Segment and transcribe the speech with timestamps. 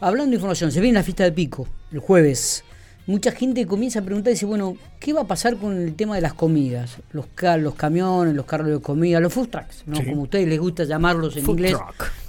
[0.00, 2.64] hablando de información, se viene la fiesta de pico el jueves.
[3.06, 6.16] Mucha gente comienza a preguntar y dice, bueno, ¿qué va a pasar con el tema
[6.16, 6.96] de las comidas?
[7.12, 7.26] Los,
[7.60, 10.04] los camiones, los carros de comida, los food trucks, ¿no?
[10.04, 11.76] Como a ustedes les gusta llamarlos en inglés.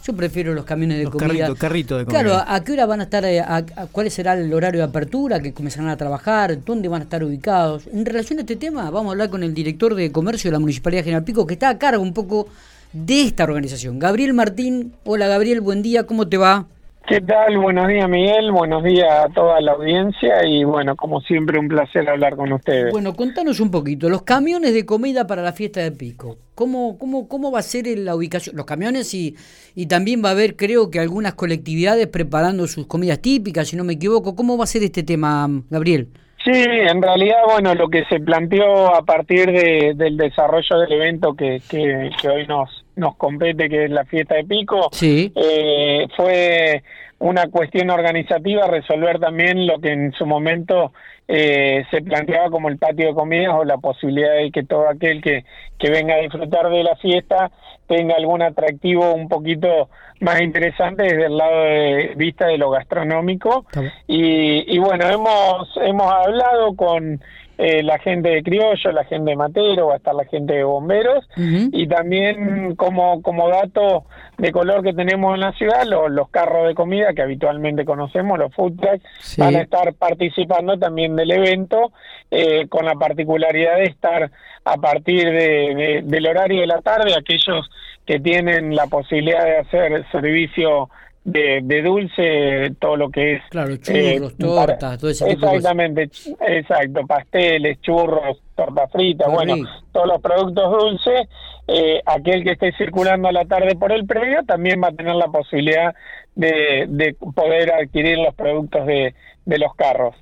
[0.06, 1.52] Yo prefiero los camiones de comida.
[1.56, 2.22] Carrito, de comida.
[2.24, 3.26] Claro, ¿a, qué hora van a estar?
[3.26, 5.40] Eh, A, ¿Cuál será el horario de apertura?
[5.40, 6.64] ¿Que comenzarán a trabajar?
[6.64, 7.88] ¿Dónde van a estar ubicados?
[7.92, 10.60] En relación a este tema, vamos a hablar con el director de comercio de la
[10.60, 12.48] Municipalidad General Pico, que está a cargo un poco
[12.94, 13.98] de esta organización.
[13.98, 14.94] Gabriel Martín.
[15.06, 16.68] Hola Gabriel, buen día, ¿cómo te va?
[17.08, 17.58] ¿Qué tal?
[17.58, 18.52] Buenos días, Miguel.
[18.52, 22.92] Buenos días a toda la audiencia y bueno, como siempre, un placer hablar con ustedes.
[22.92, 27.30] Bueno, contanos un poquito, los camiones de comida para la fiesta de Pico, ¿cómo, cómo,
[27.30, 28.58] cómo va a ser la ubicación?
[28.58, 29.38] Los camiones y,
[29.74, 33.86] y también va a haber, creo que algunas colectividades preparando sus comidas típicas, si no
[33.86, 34.36] me equivoco.
[34.36, 36.10] ¿Cómo va a ser este tema, Gabriel?
[36.44, 41.36] Sí, en realidad, bueno, lo que se planteó a partir de, del desarrollo del evento
[41.36, 45.32] que, que, que hoy nos, nos compete, que es la fiesta de Pico, sí.
[45.36, 46.84] eh, fue
[47.20, 50.92] una cuestión organizativa resolver también lo que en su momento
[51.28, 55.22] eh, se planteaba como el patio de comidas o la posibilidad de que todo aquel
[55.22, 55.44] que,
[55.80, 57.52] que venga a disfrutar de la fiesta
[57.88, 63.66] tenga algún atractivo un poquito más interesante desde el lado de vista de lo gastronómico.
[64.08, 67.22] Y, y bueno hemos hemos hablado con
[67.58, 70.64] eh, la gente de Criollo, la gente de Matero, va a estar la gente de
[70.64, 74.06] Bomberos y también como, como dato
[74.38, 78.54] de color que tenemos en la ciudad, los carros de comida que habitualmente conocemos, los
[78.54, 79.42] food trucks, Sí.
[79.42, 81.92] van a estar participando también del evento
[82.30, 84.30] eh, con la particularidad de estar
[84.66, 87.70] a partir de, de- del horario de la tarde, aquellos
[88.06, 90.90] que tienen la posibilidad de hacer servicio
[91.28, 95.36] de, de dulce, todo lo que es Claro, churros, eh, tortas, para- todo ese tipo
[95.36, 95.56] de cosas.
[95.58, 96.10] Exactamente,
[96.48, 99.68] exacto, pasteles, churros, torta frita, Qué bueno, rico.
[99.92, 101.28] todos los productos dulces,
[101.68, 105.16] eh, aquel que esté circulando a la tarde por el predio también va a tener
[105.16, 105.94] la posibilidad
[106.34, 110.16] de, de poder adquirir los productos de, de los carros.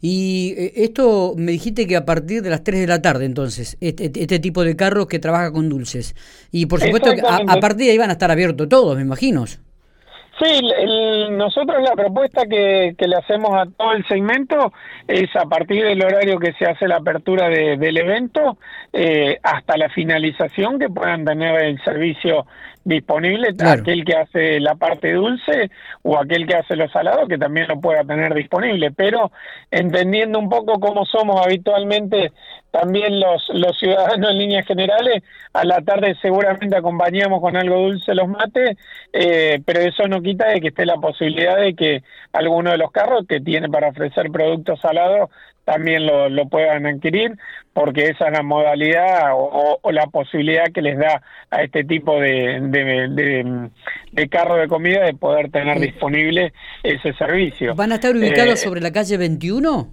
[0.00, 3.76] Y eh, esto me dijiste que a partir de las 3 de la tarde, entonces,
[3.80, 6.14] este, este tipo de carros que trabaja con dulces.
[6.52, 9.46] Y por supuesto que a, partir de ahí van a estar abiertos todos, me imagino.
[9.46, 14.72] Sí, el- el- nosotros la propuesta que, que le hacemos a todo el segmento
[15.08, 18.56] es a partir del horario que se hace la apertura de- del evento
[18.92, 22.46] eh, hasta la finalización que puedan tener el servicio
[22.88, 23.80] disponible, Claro.
[23.82, 25.70] aquel que hace la parte dulce
[26.02, 29.30] o aquel que hace los salados que también lo pueda tener disponible, pero
[29.70, 32.32] entendiendo un poco cómo somos habitualmente
[32.70, 35.22] también los, los ciudadanos en líneas generales,
[35.52, 38.76] a la tarde seguramente acompañamos con algo dulce los mates,
[39.12, 42.90] eh, pero eso no quita de que esté la posibilidad de que alguno de los
[42.90, 45.30] carros que tiene para ofrecer productos salados
[45.70, 47.36] también lo, lo puedan adquirir,
[47.74, 51.20] porque esa es la modalidad o, la posibilidad que les da
[51.50, 53.68] a este tipo de, de, de-
[54.12, 55.86] de carro de comida de poder tener Sí.
[55.88, 57.74] disponible ese servicio.
[57.74, 59.88] ¿Van a estar ubicados Eh, sobre la calle 21?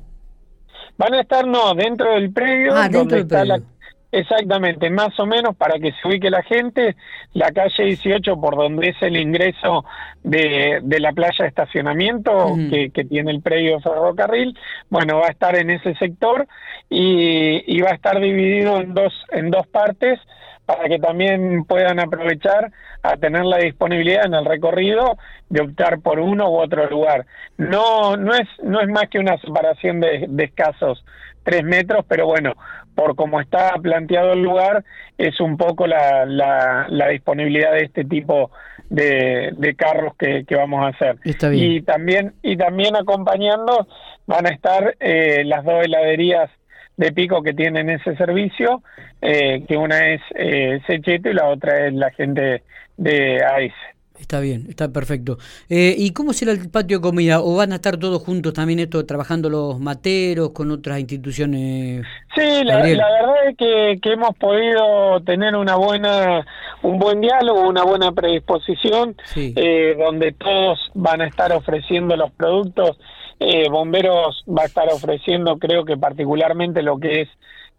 [0.98, 2.74] Van a estar, no, dentro del predio.
[2.74, 3.75] Ah, dentro donde del está la- predio.
[4.12, 6.96] Exactamente, más o menos para que se ubique la gente,
[7.34, 9.86] la calle 18 por donde es el ingreso
[10.24, 14.58] de, de la playa de estacionamiento que, que tiene el predio ferrocarril,
[14.90, 16.48] bueno, va a estar en ese sector
[16.90, 20.20] y, y va a estar dividido en dos, en dos partes
[20.66, 22.72] para que también puedan aprovechar
[23.04, 25.18] a tener la disponibilidad en el recorrido
[25.50, 27.26] de optar por uno u otro lugar.
[27.58, 31.06] No, no es, no es más que una separación de, de escasos
[31.44, 32.54] tres metros, pero bueno,
[32.96, 34.84] por como está planteado el lugar,
[35.18, 38.50] es un poco la, la, la disponibilidad de este tipo
[38.90, 41.18] de, de carros que, que vamos a hacer.
[41.24, 41.72] Está bien.
[41.72, 43.88] Y también, y también acompañando
[44.26, 46.50] van a estar eh, las dos heladerías
[46.98, 48.82] de pico que tienen ese servicio,
[49.22, 52.64] eh, que una es eh, Secheto y la otra es la gente
[52.98, 53.74] de AIS.
[54.20, 55.38] Está bien, está perfecto.
[55.70, 57.42] Eh, ¿Y cómo será el patio de comida?
[57.42, 62.06] ¿O van a estar todos juntos también esto, trabajando los materos con otras instituciones?
[62.36, 66.46] Sí, la, verdad es que, que hemos podido tener una buena,
[66.82, 69.54] un buen diálogo, una buena predisposición, Sí.
[69.56, 72.98] eh, donde todos van a estar ofreciendo los productos.
[73.40, 77.30] Eh, Bomberos va a estar ofreciendo, creo que particularmente lo que es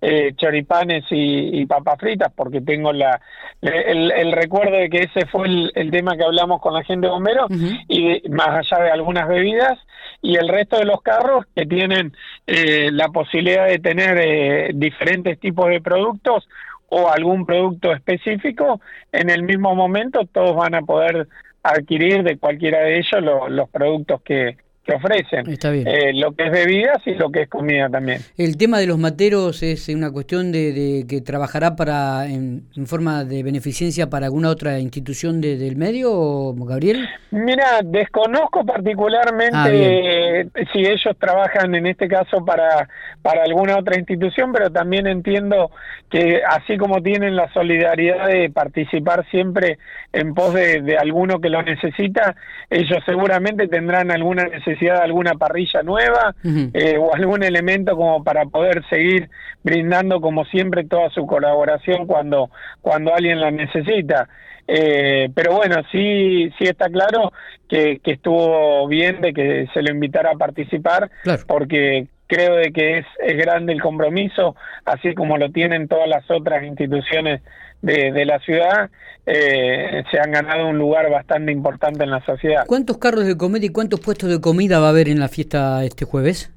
[0.02, 3.20] eh, choripanes y, y papas fritas, porque tengo la
[3.62, 7.06] el, el recuerdo de que ese fue el, el tema que hablamos con la gente
[7.06, 7.46] de bomberos
[7.88, 9.78] y de- más allá de algunas bebidas
[10.22, 12.12] y el resto de los carros que tienen
[12.46, 16.46] eh, la posibilidad de tener eh, diferentes tipos de productos
[16.88, 18.80] o algún producto específico
[19.12, 21.26] en el mismo momento todos van a poder
[21.62, 25.50] adquirir de cualquiera de ellos lo- los productos que, que ofrecen.
[25.50, 25.86] Está bien.
[25.86, 28.20] Eh, lo que es bebidas y lo que es comida también.
[28.38, 33.42] El tema de los materos es una cuestión de, que trabajará para en, forma de
[33.42, 37.08] beneficencia para alguna otra institución del medio, Gabriel.
[37.32, 42.88] Mira, desconozco particularmente ah, si ellos trabajan en este caso para,
[43.22, 45.70] para alguna otra institución, pero también entiendo
[46.10, 49.78] que así como tienen la solidaridad de participar siempre
[50.12, 52.36] en pos de, de alguno que lo necesita,
[52.70, 58.22] ellos seguramente tendrán alguna necesidad necesidad de alguna parrilla nueva eh, o algún elemento como
[58.22, 59.28] para poder seguir
[59.62, 62.50] brindando como siempre toda su colaboración cuando,
[62.80, 64.28] cuando alguien la necesita.
[64.68, 67.32] Eh, pero bueno, sí, sí está claro
[67.68, 71.10] que, que estuvo bien de que se lo invitara a participar,
[71.46, 76.28] porque creo de que es, es grande el compromiso, así como lo tienen todas las
[76.30, 77.42] otras instituciones
[77.82, 78.90] de, de la ciudad,
[79.26, 82.64] eh, se han ganado un lugar bastante importante en la sociedad.
[82.66, 85.84] ¿Cuántos carros de comida y cuántos puestos de comida va a haber en la fiesta
[85.84, 86.52] este jueves?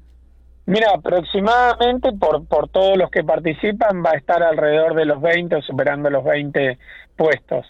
[0.66, 5.56] Mira, aproximadamente por, por todos los que participan va a estar alrededor de los 20
[5.56, 6.78] o superando los 20
[7.16, 7.66] puestos.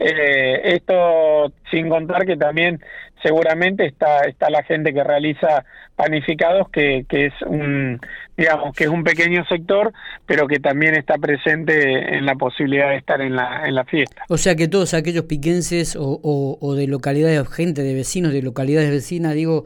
[0.00, 2.80] Eh, esto sin contar que también
[3.22, 5.64] seguramente está, está la gente que realiza
[5.96, 8.00] panificados, que, que es un,
[8.36, 9.92] digamos, que es un pequeño sector,
[10.26, 14.22] pero que también está presente en la posibilidad de estar en la, en la fiesta.
[14.28, 18.42] O sea que todos aquellos piquenses o, o, o de localidades, gente de vecinos, de
[18.42, 19.64] localidades vecinas, digo,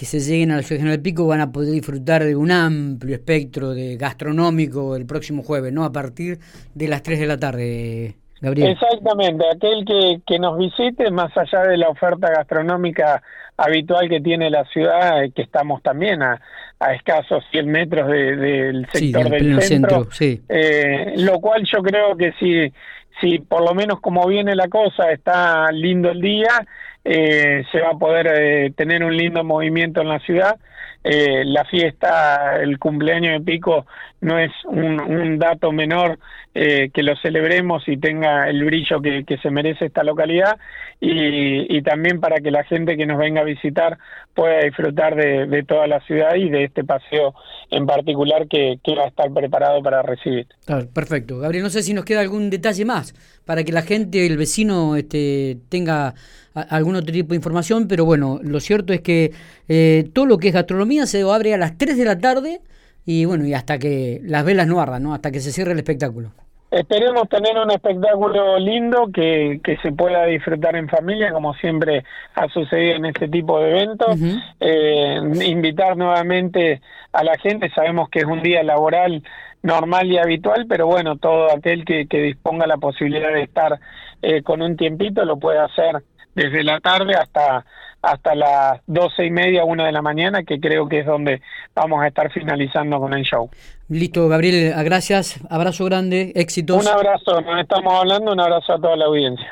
[0.00, 3.14] que se lleguen a la ciudad del Pico van a poder disfrutar de un amplio
[3.14, 5.84] espectro de gastronómico el próximo jueves, ¿no?
[5.84, 6.38] A partir
[6.74, 8.70] de las 3 de la tarde, Gabriel.
[8.70, 13.22] Exactamente, aquel que, que nos visite, más allá de la oferta gastronómica
[13.58, 16.40] habitual que tiene la ciudad, que estamos también a,
[16.78, 20.40] a escasos 100 metros del sector del, centro, sí.
[20.48, 22.72] eh, lo cual yo creo que si,
[23.20, 26.66] si por lo menos como viene la cosa, está lindo el día,
[27.04, 30.58] eh, se va a poder eh, tener un lindo movimiento en la ciudad.
[31.02, 33.86] Eh, la fiesta, el cumpleaños de Pico
[34.20, 36.18] no es un, dato menor
[36.54, 40.58] eh, que lo celebremos y tenga el brillo que, se merece esta localidad
[41.00, 43.98] y, también para que la gente que nos venga a visitar
[44.34, 47.34] pueda disfrutar de, toda la ciudad y de este paseo
[47.70, 50.46] en particular que, que va a estar preparado para recibir.
[50.92, 51.38] Perfecto.
[51.38, 53.14] Gabriel, no sé si nos queda algún detalle más
[53.46, 56.14] para que la gente, el vecino, este, tenga
[56.54, 59.32] algún otro tipo de información, pero bueno, lo cierto es que
[59.68, 62.60] eh, todo lo que es gastronomía se abre a las 3 de la tarde
[63.04, 65.14] y bueno, y hasta que las velas no ardan, ¿no?
[65.14, 66.32] Hasta que se cierre el espectáculo.
[66.70, 72.04] Esperemos tener un espectáculo lindo que, que se pueda disfrutar en familia, como siempre
[72.34, 74.16] ha sucedido en este tipo de eventos.
[74.60, 76.80] eh, invitar nuevamente
[77.12, 79.22] a la gente, sabemos que es un día laboral
[79.62, 83.80] normal y habitual, pero bueno, todo aquel que, que disponga la posibilidad de estar
[84.22, 86.02] eh, con un tiempito lo puede hacer
[86.34, 87.64] desde la tarde hasta
[88.02, 91.42] hasta las doce y media, una de la mañana, que creo que es donde
[91.74, 93.50] vamos a estar finalizando con el show.
[93.88, 96.84] Listo, Gabriel, gracias, abrazo grande, éxitos.
[96.84, 99.48] Un abrazo, nos estamos hablando, un abrazo a toda la audiencia.